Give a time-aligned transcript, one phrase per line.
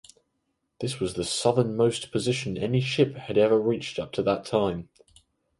[0.79, 4.89] This was the southernmost position any ship had ever reached up to that time.